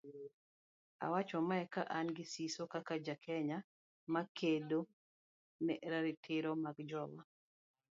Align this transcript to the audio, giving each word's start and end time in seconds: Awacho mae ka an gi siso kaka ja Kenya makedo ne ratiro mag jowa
Awacho 1.05 1.37
mae 1.49 1.65
ka 1.73 1.81
an 1.97 2.07
gi 2.15 2.25
siso 2.33 2.61
kaka 2.73 2.93
ja 3.05 3.15
Kenya 3.25 3.57
makedo 4.13 4.79
ne 5.65 5.75
ratiro 5.91 6.51
mag 6.63 6.77
jowa 6.89 7.23